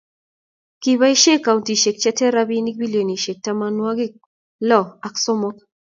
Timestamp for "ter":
2.17-2.31